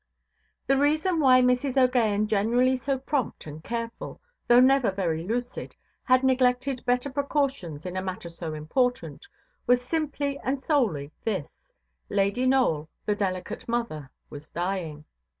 [0.65, 1.73] The reason why Mrs.
[1.75, 7.95] OʼGaghan, generally so prompt and careful, though never very lucid, had neglected better precautions in
[7.95, 9.27] a matter so important,
[9.67, 15.05] was simply and solely this—Lady Nowell, the delicate mother, was dying.